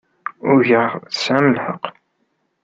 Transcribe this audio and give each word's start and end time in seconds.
Ugaɣ 0.51 0.91
tesɛamt 1.11 1.51
lḥeqq. 1.57 1.85